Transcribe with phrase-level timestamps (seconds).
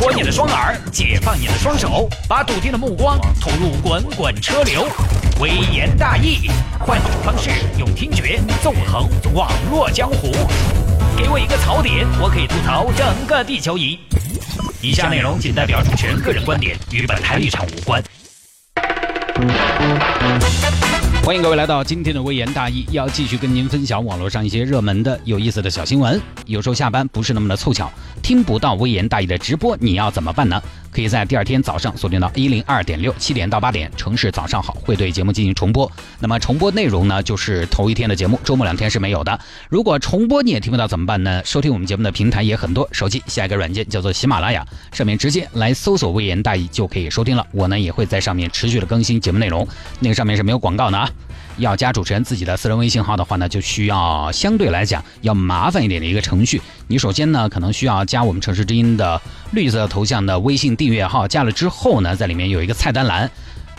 [0.00, 4.88] 活你的双耳，解放你的双手，把笃定的目光投入滚滚车流。
[5.40, 10.32] 微言大义，换种方式，用听觉纵横网络江湖。
[11.18, 14.00] 给我一个槽点，我可以吐槽整个地球仪。
[14.80, 18.02] 以下内容仅代表主持人个人观点，与本台立场无关。
[21.22, 26.20] 欢迎各位来到今天的微言大义，要继续跟您分享网络上一些热门的、有意思的小新闻。
[26.46, 27.92] 有时候下班不是那么的凑巧，
[28.22, 30.60] 听不到微言大义的直播，你要怎么办呢？
[31.00, 35.90] 可以在第二天早上锁定到一零二点六，七点到八点，城市早上好会对节目进行重播。
[36.18, 39.40] 那么重播内容呢，就是头一天的节目，周末两天是没有的。
[39.70, 41.42] 如果重播你也听不到怎么办呢？
[41.42, 47.46] 收听我们节目的平台也很多，手机下一个软件叫做喜马拉雅，上面直接来搜索“微言大义”就可以收听了。
[47.52, 49.66] 我呢也会在上面持续的更新节目内容，
[50.00, 51.10] 那个上面是没有广告的啊。
[51.60, 56.60] 要加主持人自己的私人微信号的话呢，就需要相对来讲要麻烦一点的一个程序。
[56.88, 59.20] 你首先呢，可能需要加我们城市之音的
[59.52, 63.30] 绿色头像的微信订阅号，加了之后呢，在里面有一个菜单栏，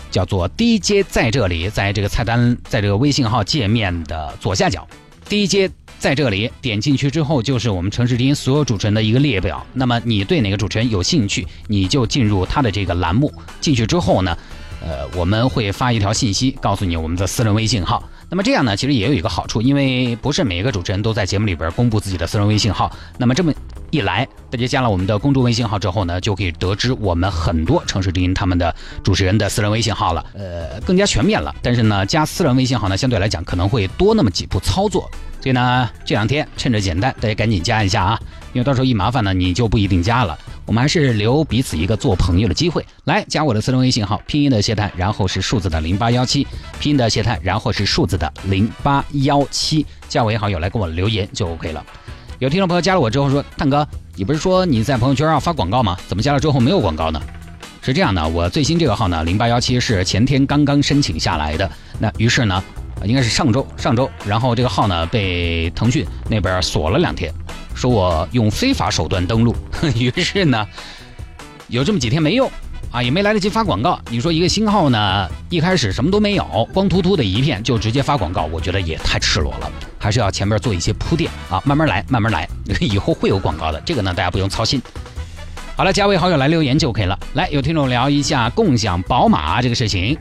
[0.10, 4.88] 叫做 DJ 在这里，在这个菜单，在这个微信号界面的左下角
[5.28, 9.66] ，DJ 在这里，点进去之后就是我们城市之音所有主持人的一个列表。
[9.74, 13.34] 那么你对哪个主持人有兴趣，你就进入他的这个栏目。
[13.60, 14.38] 进去之后呢？
[14.82, 18.04] 呃，我们会发一条信息告诉你我们的私人微信号。
[18.30, 22.92] 那么这样呢，其实也有一个好处，因为不是每一个主持人都在节目里边公布自己的私人微信号。
[23.18, 23.54] 那么这么
[23.92, 30.26] 一来，大家加了我们的公众微信号之后呢，就可以得知我们很多城市之音他们的主持人的私人微信号了。
[30.34, 31.54] 呃，更加全面了。
[31.62, 35.12] 但是呢，加私人微信号呢，相对来讲可能会多那么几步操作。
[35.42, 38.20] 所以呢，这两天趁着简单，大家赶紧加一下啊，
[38.54, 40.38] 因为到时候一麻烦呢，你就不一定加了。
[40.66, 42.86] 我们还是留彼此一个做朋友的机会。
[43.04, 46.48] 来加我的私人微信号，拼音的谢探，然后是数字的零八幺七，
[46.80, 51.84] 拼音的谢探，然后是数字的零八幺七，加为好友来跟我留言就 OK 了。
[52.42, 55.96] 有听众朋友加了我之后说：“蛋哥，你不是说你在朋友圈上发广告吗？
[56.08, 57.22] 怎么加了之后没有广告呢？”
[57.84, 61.70] 是这样的，我最新这个号呢，零八幺七是前天刚刚申请下来的。
[62.00, 62.64] 那于是呢？
[63.06, 67.32] 应该是上周，上周，然后这个号呢被腾讯那边锁了两天，
[67.76, 69.56] 说我用非法手段登录，
[69.96, 70.68] 于是呢，
[71.68, 72.50] 有这么几天没用，
[72.90, 74.00] 啊，也没来得及发广告。
[74.10, 79.72] 你说一个新号呢，一开始什么都没有，光秃秃的一片就直接发广告，我觉得也太赤裸了，
[80.02, 82.50] 还是要前面做一些铺垫啊，慢慢来，慢慢来，
[82.82, 84.82] 以后会有广告的，这个呢大家不用操心。
[85.78, 87.18] 好了，加位好友来留言就可以了。
[87.34, 90.18] 来，有听众聊一下共享宝马这个事情。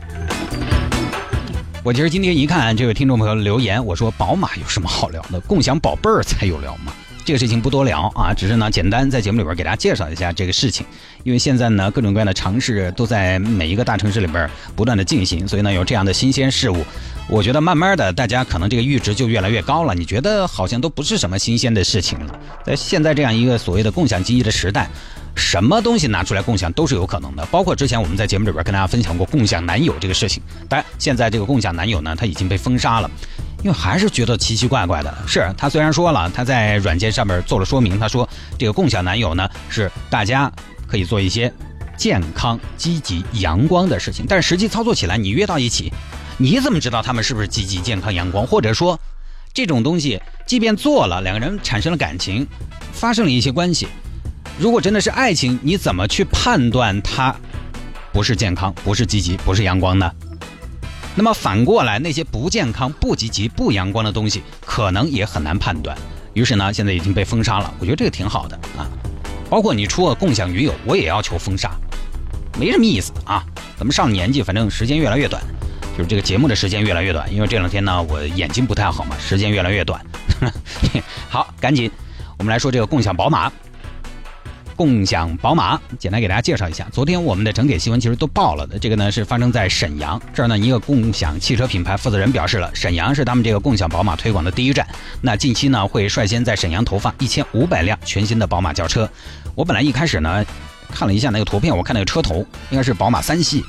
[1.83, 5.39] 我其实今天一看这位听众朋友留言，我说宝马有什么好聊的？
[5.41, 6.93] 共享宝贝儿才有聊吗。
[7.31, 10.85] 这个事情不多聊啊，只是呢简单在节目里边给大家介绍一下这个事情。
[11.23, 16.83] 因为现在呢各种各样的尝试都在每一个大城市里边不断的进行，所以呢有这样的新鲜事物，
[17.29, 19.95] 我觉得慢慢的大家可能这个阈值就越来越高了。
[19.95, 22.37] 你觉得好像都不是什么新鲜的事情了。
[22.65, 24.89] 在现在这样一个所谓的共享经济的时代。
[25.33, 30.43] 什么东西拿出来共享都是有可能的，包括之前我们在节目里边跟大家分享过共享男友这个事情。
[30.67, 33.09] 当然，现在这个共享男友呢，他已经被封杀了，
[33.63, 35.13] 因为还是觉得奇奇怪怪的。
[35.27, 38.27] 是他虽然说了他在软件上面做了说明，他说
[38.57, 40.51] 这个共享男友呢是大家
[40.87, 41.51] 可以做一些
[41.97, 45.91] 健康、积极、阳光的事情，但实际操作起来，你约到一起，
[46.37, 48.45] 你怎么知道他们是不是积极、健康、阳光？
[48.47, 48.99] 或者说，
[49.53, 52.47] 这种东西即便做了，两个人产生了感情，
[52.91, 53.87] 发生了一些关系。
[54.57, 57.35] 如果真的是爱情，你怎么去判断它
[58.11, 60.11] 不是健康、不是积极、不是阳光呢？
[61.15, 65.97] 那么反过来，那些不健康、不积极、不阳光的东西，可能也很难判断。
[66.33, 67.73] 于是呢，现在已经被封杀了。
[67.79, 68.87] 我觉得这个挺好的啊。
[69.49, 71.71] 包括你出了共享女友，我也要求封杀，
[72.57, 73.43] 没什么意思啊。
[73.77, 75.43] 咱们上年纪，反正时间越来越短，
[75.97, 77.31] 就是这个节目的时间越来越短。
[77.33, 80.01] 因为这两天呢，我眼睛不太好嘛，时间越来越短。
[81.27, 81.91] 好，赶紧，
[82.37, 83.51] 我们来说这个共享宝马。
[84.81, 86.87] 共享宝马，简单给大家介绍一下。
[86.91, 90.57] 昨天我们的整点新闻其实都报了的，这个呢是发生在沈阳这儿呢。
[90.57, 94.87] 一个共享汽车品牌负责人表示了，沈阳是他们这个共享宝马推广的第一站。
[95.21, 99.07] 那近期呢会率先在沈阳投放一千五百辆全新的宝马轿车。
[99.53, 100.43] 我本来一开始呢
[100.89, 103.63] 看了一下那个图片，我看那个车头应该是宝马三系，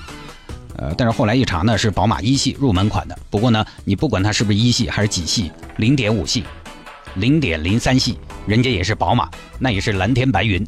[0.79, 3.19] 呃，但是后来一查呢是宝马一系入门款的。
[3.29, 6.43] 不过呢，你不管它是不是一系还是几系，零点五系、
[7.17, 10.67] 零点零三系，人家也是宝马，那也是蓝天白云。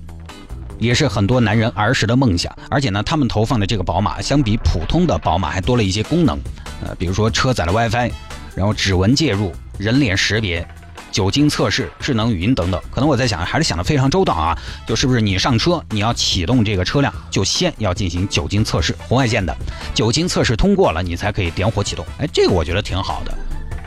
[0.79, 6.39] 也是很多男人儿时的梦想，而且呢，他们投放的这个宝马相比普通的宝马还多了一些功能，
[6.83, 8.11] 呃，比如说车载的 WiFi，
[8.55, 10.67] 然后指纹介入、人脸识别、
[11.11, 12.81] 酒精测试、智能语音等等。
[12.91, 19.57] 可能我在想，还是想的非常周到啊，就是不是你上车，你要启动这个车辆，就先要进行酒精测试，红外线的
[19.95, 22.05] 酒精测试通过了，你才可以点火启动。
[22.19, 23.33] 哎，这个我觉得挺好的，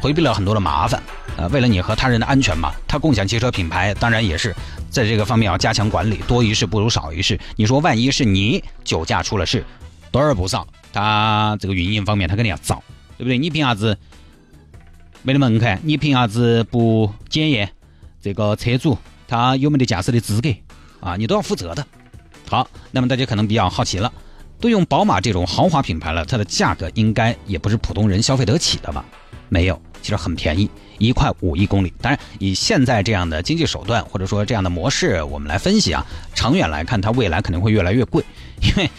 [0.01, 1.01] 回避了很多的麻烦。
[1.37, 4.55] 呃，为了你和他人的安全嘛，它共享汽车品牌当然也是。
[4.97, 7.39] 在这个方面要加强管理，多一事不如少一事。
[7.55, 9.63] 你说万一是你酒驾出了事，
[10.09, 12.81] 多而不少，他这个运营方面他肯定要遭，
[13.15, 13.37] 对不对？
[13.37, 13.95] 你凭啥子
[15.21, 15.79] 没得门槛？
[15.83, 17.69] 你凭啥子不检验
[18.23, 18.97] 这个车主
[19.27, 20.49] 他有没得驾驶的资格
[20.99, 21.15] 啊？
[21.15, 21.85] 你都要负责的。
[22.49, 24.11] 好，那么大家可能比较好奇了，
[24.59, 29.05] 都用宝马这种豪华品牌了，它的价格应该也不是普通人消费得起的吧？
[29.47, 30.69] 没有，其实很便宜。
[30.99, 36.03] 一块五一公里，当然以现在这样的经济手段或者说这样的模式，我们来分析啊，
[36.33, 38.23] 长远来看，它未来肯定会越来越贵，
[38.63, 38.89] 因为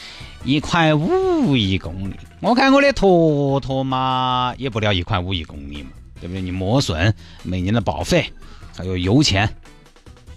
[0.44, 5.90] 一块五一公里，我看我的坨坨嘛，也不了一块五一公里嘛，
[6.20, 6.40] 对不对？
[6.40, 7.12] 你磨损、
[7.42, 8.32] 每年的保费，
[8.76, 9.52] 还有油钱，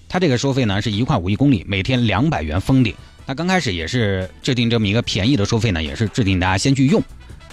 [0.09, 2.95] 它这个收费呢是一块五一公里，每天两百元封顶。
[3.27, 7.01] 它刚开始也是制定这么一个便宜的收费呢，也是制定大家先去用。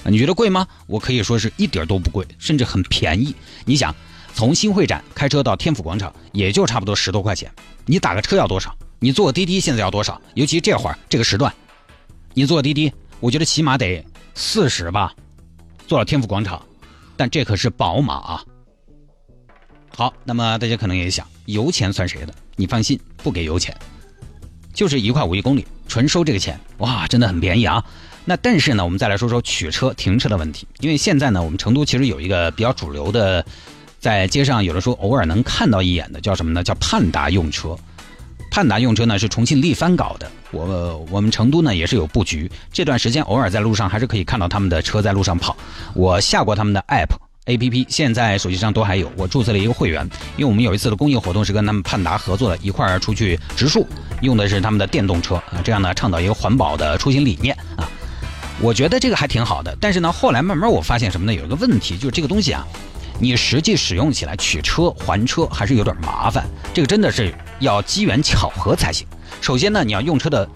[0.05, 0.67] 你觉得贵吗？
[0.87, 3.35] 我可以说是一点都不贵，甚至很便宜。
[3.65, 3.95] 你想，
[4.35, 7.51] 从新会展开车到天府广场，也就差不多十多块钱。
[7.85, 8.75] 你打个车要多少？
[9.01, 10.21] 你坐滴滴现在要多少？
[10.35, 11.53] 尤其这会儿这个时段，
[12.35, 14.05] 你坐滴滴，我觉得起码得
[14.35, 15.15] 四十吧。
[15.87, 16.65] 坐到天府广场，
[17.17, 18.45] 但这可是宝马啊。
[19.95, 22.35] 好，那么大家可能也想，油钱算谁的？
[22.57, 23.77] 你放心，不给油钱，
[24.73, 26.59] 就是一块五一公里，纯收这个钱。
[26.79, 27.85] 哇，真的很便宜啊。
[28.29, 30.69] 那但是呢，我们再来说说取车停车的问题。
[30.81, 33.43] 因为现在呢，我们成都其实有一个比较主流的，
[33.99, 36.63] 在街上有的时候偶尔能看到一眼的，叫什么呢？
[36.63, 37.75] 叫盼达用车。
[38.51, 42.51] 盼达用车呢是重庆力帆搞的，我我们成都呢也是有布局。
[42.71, 45.57] 这段时间偶尔在路上还是可以看到他们的车在路上跑。
[45.95, 47.17] 我下过他们的 app
[47.47, 49.11] A P P，现在手机上都还有。
[49.17, 53.87] 我注册了一个会员，因为我们有一次的公益活动是跟他们盼达合作的，一块儿出去植树，
[54.21, 57.89] 用的是他们的电动车啊，这样呢倡导一个环保的出行理念啊。
[58.61, 61.33] 我觉得这个还挺好的，但是呢，后来慢慢我发现什么呢？
[61.33, 62.67] 有一个问题，就是这个东西啊，
[63.21, 66.45] 你实际使用起来取车还车还是有点麻烦。
[66.75, 69.07] 这个真的是要机缘巧合才行。
[69.41, 70.49] 首先呢，你要用车的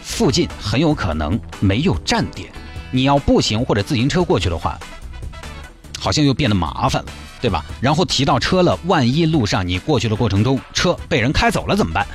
[0.00, 2.48] 附近很有可能没有站点，
[2.92, 4.78] 你要步行或者自行车过去的话，
[5.98, 7.08] 好像又变得麻烦了，
[7.40, 7.64] 对吧？
[7.80, 12.06] 然后提到车了，万一路上你过去的过程中车被人开走了怎么办？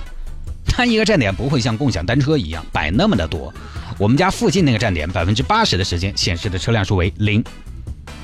[0.66, 3.54] 它一个站点不会像共享单车一样摆那么的多。
[3.98, 7.44] 我们家附近那个站点，百分之八十的时间显示的车辆数为零，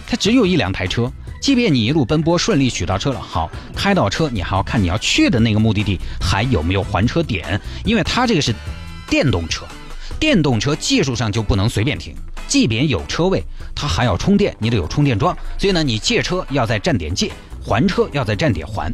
[0.05, 1.09] 它只有一两台车。
[1.39, 8.53] 即便你一路奔波顺利取到车了，好开到车，你还要看你要去的那个目的地还有没有还车点，因为它这个是
[9.09, 9.65] 电动车，
[10.19, 12.13] 电动车技术上就不能随便停，
[12.47, 13.41] 即便有车位，
[13.73, 15.35] 它还要充电，你得有充电桩。
[15.57, 17.31] 所以呢，你借车要在站点借，
[17.65, 18.93] 还车要在站点还。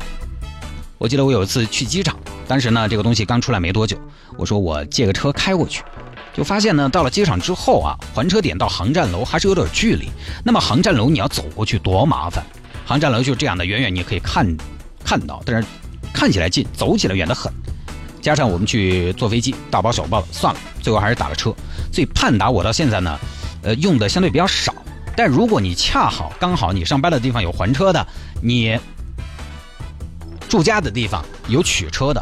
[0.97, 3.99] 我记得我有一次去机场，当时呢这个东西刚出来没多久，
[4.37, 5.83] 我说我借个车开过去。
[6.37, 10.07] 就发现呢，到了机场之后啊，还车点到航站楼还是有点距离。
[10.45, 12.45] 那么航站楼你要走过去多麻烦。
[12.85, 14.45] 航站楼就是这样的，远远你可以看
[15.03, 15.67] 看到，但是
[16.13, 17.51] 看起来近，走起来远得很。
[18.21, 21.51] 加上我们去坐飞机，大包小包的，算了，最后还是打了车。
[21.91, 23.17] 所以盼达我到现在呢，
[23.63, 24.75] 呃，用的相对比较少。
[25.15, 28.05] 但如果你恰好刚好你上班的地方有还车的，
[28.43, 28.77] 你
[30.47, 32.21] 住家的地方有取车的，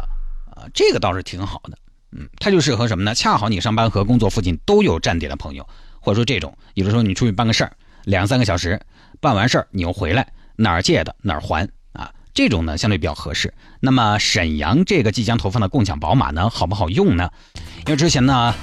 [0.52, 1.76] 啊，这个倒是挺好的。
[2.18, 3.14] 嗯，它就适合什么呢？
[3.14, 5.68] 恰好你上班和工作附近都有站点的朋友，
[6.00, 7.72] 或者说这种，有的时候你出去办个事儿，
[8.04, 8.80] 两三个小时
[9.20, 10.26] 办完事儿，你又回来，
[10.56, 12.10] 哪儿借的哪儿还啊？
[12.32, 13.52] 这种呢相对比较合适。
[13.80, 17.30] 那么沈阳这个即将投放的共享宝马呢，好不好用呢？
[17.86, 18.54] 因为之前呢，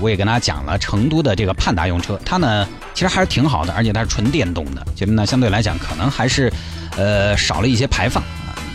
[0.00, 6.52] 我也跟大家讲了成都的这个盼达用车，它呢其实还是挺好的，而且它是纯电动的，其实呢相对来讲可能还是，
[6.96, 8.22] 呃少了一些排放。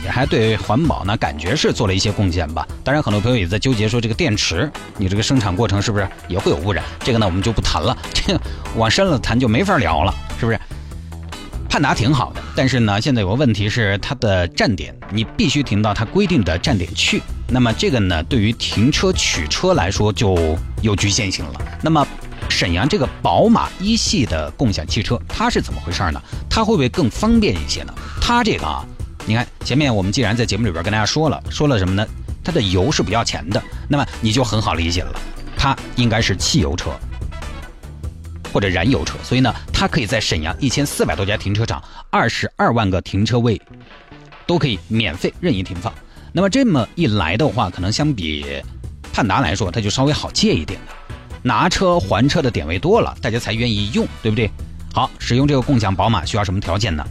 [0.05, 2.65] 也还对环保呢，感觉是做了一些贡献吧。
[2.83, 6.83] 当然，很多朋友也在纠结说，这个电池，你这个生产过程是不是也会有污染？
[6.99, 7.97] 这个呢，我们就不谈了。
[8.13, 8.39] 这个
[8.75, 10.59] 往深了谈就没法聊了，是不是？
[11.67, 17.19] 盼达挺好的，但是呢，现在有个问题是，它的站点你必须停到它规定的站点去。
[17.49, 21.59] 那么这个呢，对于停车取车来说就有局限性了。
[21.81, 22.07] 那么
[22.47, 26.21] 沈阳这个宝马一系的共享汽车，它是怎么回事呢？
[26.47, 27.93] 它会不会更方便一些呢？
[28.21, 28.85] 它这个啊。
[29.25, 32.05] 你看，前面我们既然在节目里边跟大家说了，说了什么呢？
[32.43, 35.19] 它的油是不要钱的，那么你就很好理解了，
[35.57, 36.91] 它应该是汽油车
[38.53, 43.59] 或者燃油车，所以呢，它可以在沈阳一千四百多家停车场、二十二万个停车位
[44.45, 45.91] 都可以免费任意停放。
[46.31, 48.45] 那么这么一来的话，可能相比
[49.11, 50.87] 盼达来说，它就稍微好借一点了。
[51.41, 54.51] 拿车还车的点位多了，大家才愿意用，对不对？
[54.93, 57.03] 好，使用这个共享宝马需要什么条件呢？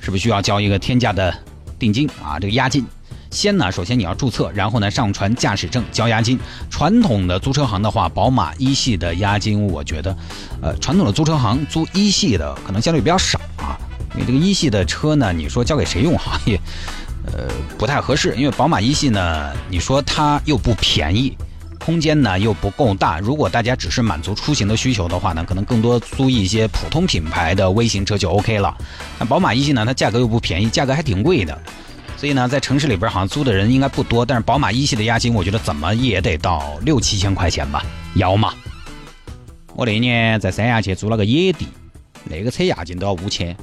[0.00, 1.32] 是不是需要交一个天价的
[1.78, 2.38] 定金啊？
[2.38, 2.84] 这个押金，
[3.30, 6.38] 先呢，首先你要注册，然后呢，上传驾驶证，交押金。
[6.70, 10.16] 传统的租车行的话，宝马一系的押金，我觉得，
[10.62, 13.78] 呃，传统的租车行租一系的可能相对比较少啊，
[14.14, 16.60] 因为这个一系的车呢，你说交给谁用，好像也，
[17.26, 21.36] 呃，不太合适，因为宝马一系呢，你说它又不便宜，
[21.80, 23.18] 空间呢又不够大。
[23.18, 28.76] 如果大家只是满足出行的需求的话呢，可能更多租一些普通品牌的微型车就 OK 了。
[29.18, 31.58] 那宝马一系呢，它价格又不便宜，价格还挺贵的，
[32.16, 34.24] 所以呢，在城市里边好像租的人应该不多。
[34.24, 37.84] 但是宝马一系的押金，我觉得怎么也得到六七千块钱吧，
[38.14, 38.54] 要嘛。
[39.74, 41.66] 我那年在三亚去租了个野地，
[42.24, 43.56] 那个车押金都要五千。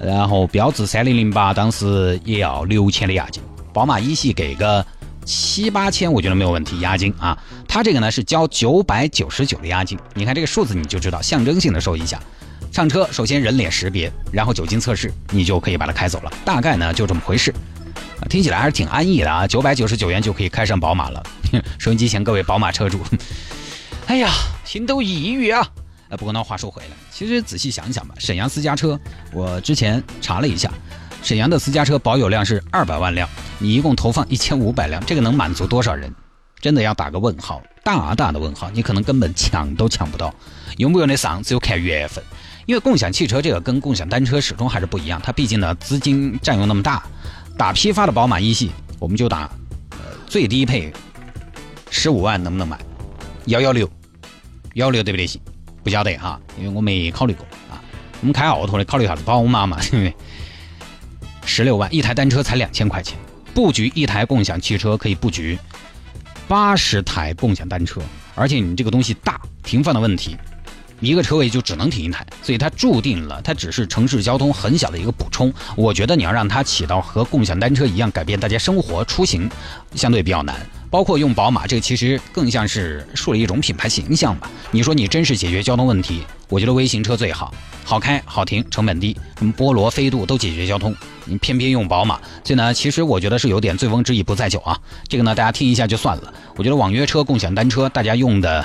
[0.00, 4.86] 然后标致三零零八当时也要六千的押金，宝马一系给个
[5.28, 7.36] 七八千，我觉得没有问题押金啊。
[7.68, 12.18] 它这个呢是交九百九十九的押金，你看这个数字你就知道象征性的收一下。
[12.72, 16.32] 上车首先人脸识别，然后酒精测试，你就可以把它开走了。
[16.46, 17.54] 大概呢就这么回事，
[18.30, 19.46] 听起来还是挺安逸的啊。
[19.46, 21.22] 九百九十九元就可以开上宝马了。
[21.78, 22.98] 收音机前各位宝马车主，
[24.06, 24.30] 哎呀，
[24.64, 25.66] 心都抑郁啊。
[26.08, 28.98] 呃，不过那话说回来，其实仔细想想吧，沈阳私家车，
[29.30, 30.72] 我之前查了一下，
[31.22, 33.28] 沈阳的私家车保有量是二百万辆，
[33.58, 36.14] 你一共投放一千五百辆，这个能满足多少人？
[36.60, 40.34] 真的要打个问号，大大的问号，你可能根本抢都抢不到，
[40.76, 42.22] 用不用得上只有看缘分。
[42.66, 47.02] 因为共享汽车这个跟共享单车始终还是不一样，它毕竟呢资金占用那么大，
[47.56, 49.50] 打批发的宝马一系，我们就打，
[49.90, 50.92] 呃最低配，
[51.90, 52.78] 十五万能不能买？
[53.46, 53.88] 幺幺六，
[54.74, 55.26] 幺六对不对？
[55.26, 55.40] 行。
[55.84, 57.80] 不晓得哈，因为我没考虑过啊。
[58.20, 59.78] 我们开奥拓的考虑啥子宝马嘛？
[59.92, 60.14] 因为
[61.46, 63.16] 十六万一台单车才两千块钱，
[63.58, 65.58] 布局一台共享汽车可以布局
[66.46, 68.00] 八十台共享单车，
[68.36, 70.36] 而且你这个东西大，停放的问题，
[71.00, 75.52] 一个车位就只能停一台，所以它注定了它只是城市交通很小的一个补充。
[75.74, 79.50] 我觉得你要让它起到和共享单车一样改变大家生活出行，
[79.96, 80.64] 相对比较难。
[80.90, 84.50] 包括用宝马，这个其实更像是树立一种品牌形象吧。
[84.70, 87.52] 你说你真是解决交通问题，我觉得微型车最好，
[87.84, 90.94] 好开好停，成本低，什么波罗、飞度都解决交通，
[91.26, 94.78] 你偏偏用宝马，所以呢，其实我觉得是有点醉翁之意不在酒啊。
[95.08, 96.32] 这个呢，大家听一下就算了。
[96.56, 98.64] 我觉得网约车、共享单车，大家用的，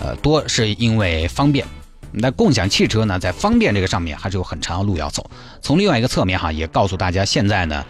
[0.00, 1.64] 呃，多是因为方便。
[2.10, 5.30] 那共享汽车呢，在方便这个上面还是有很长的路要走。
[5.62, 7.84] 从另外一个侧面哈，也告诉大家，现在呢。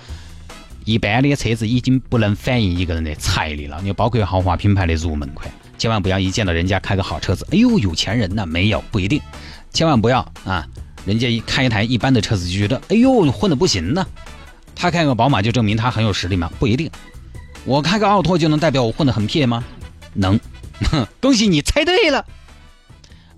[0.85, 9.21] 一般的车子已经不能反映一个人的财力了，你包括豪华品牌的入门款，千万不要一见到人家开个好车子，哎呦有钱人呐，没有不一定，
[9.73, 10.67] 千万不要啊，
[11.05, 14.07] 人家一开一台一般的车子就觉得，哎呦你混的不行呢，
[14.75, 16.51] 他开个宝马就证明他很有实力吗？
[16.59, 16.91] 不一定，
[17.65, 19.65] 我开个奥拓就能代表我混得很撇吗？
[20.15, 20.39] 能，
[21.21, 22.25] 恭喜你猜对了。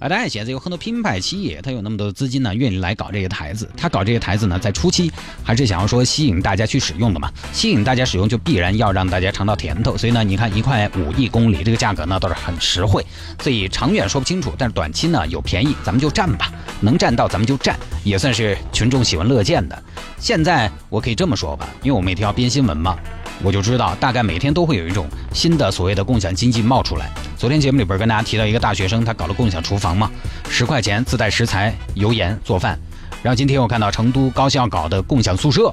[0.04, 3.66] 啊，当然现在有很多品牌企业，它有那么多资金呢，愿意来搞这些台子。
[3.74, 5.10] 他搞这些台子呢，在初期
[5.42, 9.96] 还是想要说吸引大家去使用的嘛，吸引大家使用就必然要让大家尝到甜头。
[9.96, 13.02] 所以呢，你看一块五一公里这个价格呢倒是很实惠，
[13.40, 19.82] 所以长远说不清楚，但是短期呢有便宜咱们就占吧，能占到咱们就占，也算是群众喜闻乐见的。
[20.18, 22.94] 现在我可以这么说吧，因为我每天要编新闻嘛。
[23.42, 27.10] 我就知道，大概每天都会有一种新的所谓的共享经济冒出来。
[27.36, 30.10] 昨天节目里边跟大家提到一个大学生，他搞了共享厨房嘛，
[30.48, 32.78] 十块钱自带食材、油盐做饭。
[33.22, 35.68] 然后今天我看到成都高校搞的共享宿舍，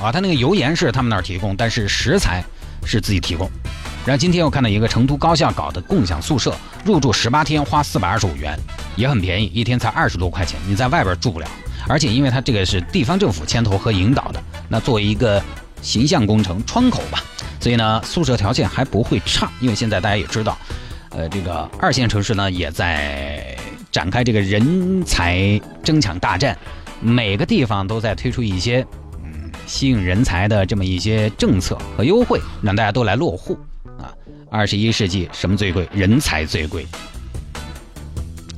[0.00, 2.42] 啊，他那个油盐是他们那儿提供，但是食材
[2.84, 3.48] 是自己提供。
[4.04, 6.54] 然后今天我看到一个成都高校搞的共享宿舍，
[6.84, 8.58] 入住十八天花四百二十五元，
[8.96, 11.46] 也很便宜，一天才二十多块钱，你在外边住不了。
[11.86, 15.40] 而且因为它这个是地方政府牵头和引导的，那作为一个。
[15.82, 17.22] 形象工程窗口吧，
[17.60, 19.50] 所以呢，宿舍条件还不会差。
[19.60, 20.56] 因为现在大家也知道，
[21.10, 23.56] 呃，这个二线城市呢也在
[23.90, 26.56] 展开这个人才争抢大战，
[27.00, 28.86] 每个地方都在推出一些
[29.24, 33.58] 嗯吸引人才的这么一些政策和优惠，让大家都来落户
[33.98, 34.12] 啊。
[34.50, 35.88] 二十一世纪什么最贵？
[35.92, 36.86] 人才最贵，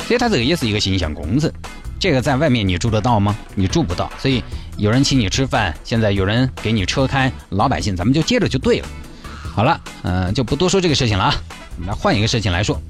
[0.07, 1.51] 所以它这个也是一个形象工程。
[1.99, 3.37] 这个在外面你住得到吗？
[3.55, 4.43] 你住不到，所以
[4.81, 8.89] 有人请你吃饭，现在有人给你车开，老百姓咱们就接着就对了。
[9.55, 11.35] 好了，嗯，就不多说这个事情了啊，
[11.77, 12.81] 我们来换一个事情来说。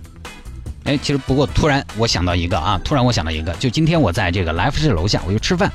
[0.85, 5.73] 哎，其实不过突然我想到一个啊，突然我想到一个，就今天我在这个来福士楼下，我就吃饭，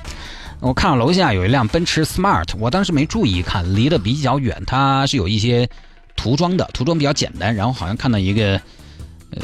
[0.61, 5.69] 我看到楼下有一辆奔驰 Smart，我当时没注意看，离得比较远，它是有一些
[6.15, 8.53] 涂装的，涂装比较简单，然后好像看到一个
[9.31, 9.41] 呃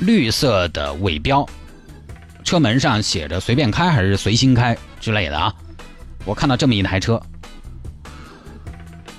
[0.00, 1.48] 绿色的尾标。
[2.44, 5.52] 车门上写着“随便开”还是“随心开”之类的啊！
[6.26, 7.22] 我看到这么一台车，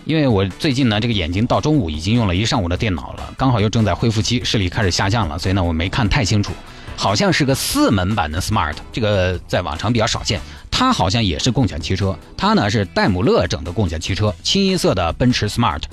[0.04, 6.52] 因为我最近呢，这个眼睛到中午已经用了一上午的电脑了，刚好又正在恢复期，视力开始下降了，所以呢，我没看太清楚。
[6.98, 10.42] 好像是个四门版的 Smart，这个在往常比较少见。
[10.70, 15.84] 它好像也是共享汽车，它呢是戴姆勒整的共享汽车，清一色的奔驰 Smart。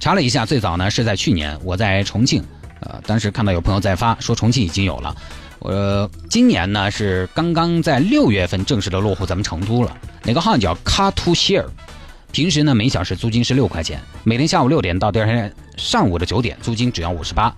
[0.00, 2.42] 查了一下，最早呢是在去年，我在重庆，
[2.80, 5.14] 呃，当时看到有朋友在发，说重庆已经有了。
[5.60, 11.68] 我今年呢是刚刚在六月份正式的落户咱们成都了，那个好像叫卡图希尔，
[12.32, 17.54] 平时呢每小时租金是六块钱，每天下午六点到第二天上午的九点，租金只要五十八。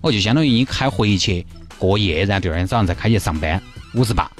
[0.00, 1.46] 我就相当于你开回去
[1.78, 3.60] 过夜，然后第二天早上再开去上班，
[3.94, 4.30] 五十八，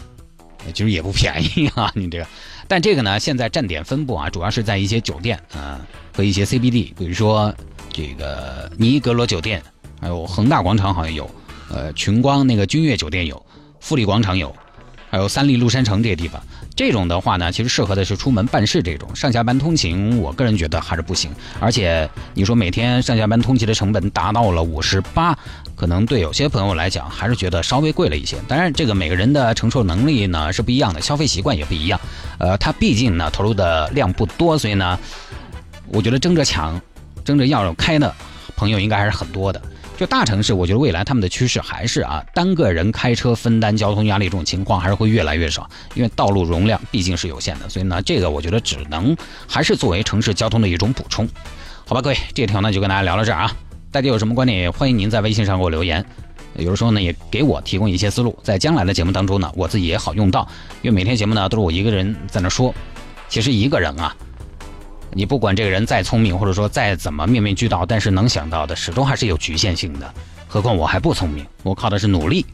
[0.74, 2.26] 其实也不便宜啊，你这个。
[2.66, 5.80] 但这个呢，现在站点分布啊，主要是在一些酒店啊
[6.12, 7.54] 和一些 CBD，比如说
[7.92, 9.62] 这个尼格罗酒店，
[10.00, 11.28] 还有恒大广场好像有，
[11.70, 13.44] 呃，群光那个君悦酒店有，
[13.80, 14.54] 富力广场有，
[15.10, 16.42] 还有三利麓山城这些地方。
[16.74, 21.28] 这种的话呢，其实适合的是出门办事这种，上下班通勤，我个人觉得还是不行。
[21.58, 25.36] 而且你说每天上下班通勤的成本达到了五十八，
[25.74, 28.36] 可能对有些朋友来讲还是觉得稍微贵了一些。
[28.46, 32.00] 当然，这个每个人的承受能力呢是不一样的，消费习惯也不一样。
[32.38, 34.96] 呃，他毕竟呢投入的量不多，所以呢，
[35.88, 36.80] 我觉得争着抢、
[37.24, 38.14] 争着要开的
[38.54, 39.60] 朋友应该还是很多的。
[39.98, 49.16] 就大城市，我觉得未来他们的趋势还是啊，单个人开车分担交通压力这种情况还是会越来越少，因为道路容量毕竟是有限的，所以呢，这个我觉得只能
[49.48, 51.28] 还是作为城市交通的一种补充，
[51.84, 53.50] 好吧，各位，这条呢就跟大家聊到这儿啊，
[53.90, 56.06] 大家有什么观点也欢迎您在微信上给我留言，
[56.54, 60.46] 有的时候呢也给我提供一些思路，在将来的节目当中呢，我自己也好用到，
[60.80, 62.72] 因为每天节目呢都是我一个人在那说，
[63.28, 64.14] 其实一个人啊。
[65.18, 70.14] 你不管这个人再聪明，或者说再怎么面面俱到，但是能想到的始终还是有局限性的。
[70.46, 72.46] 何况我还不聪明，我靠的是努力。